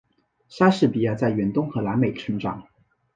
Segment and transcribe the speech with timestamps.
[0.49, 2.65] 莎士比亚在远东和南美成长。